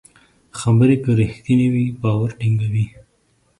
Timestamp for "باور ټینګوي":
2.01-2.85